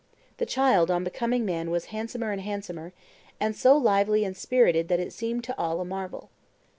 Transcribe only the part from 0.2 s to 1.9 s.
The child on becoming man was